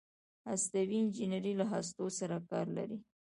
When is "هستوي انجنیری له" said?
0.49-1.65